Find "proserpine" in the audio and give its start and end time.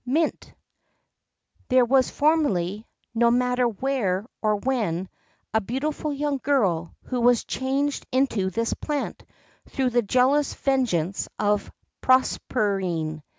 12.01-13.21